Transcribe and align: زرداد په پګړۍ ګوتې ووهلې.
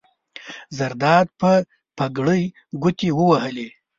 زرداد 0.77 1.27
په 1.39 1.51
پګړۍ 1.97 2.43
ګوتې 2.81 3.09
ووهلې. 3.13 3.67